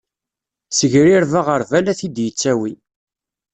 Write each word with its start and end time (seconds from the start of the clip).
Ssegrireb 0.71 1.33
aɣerbal 1.39 1.85
ad 1.87 1.97
t-id-ittawi. 1.99 2.71